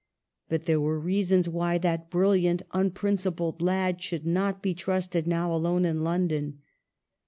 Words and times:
But 0.49 0.65
there 0.65 0.79
were 0.81 0.99
reasons 0.99 1.47
why 1.47 1.77
that 1.77 2.09
brilliant, 2.09 2.63
unprincipled 2.73 3.61
lad 3.61 4.01
should 4.01 4.25
not 4.25 4.59
be 4.63 4.73
trusted 4.73 5.27
now, 5.27 5.53
alone 5.53 5.85
in 5.85 6.01
London. 6.03 6.63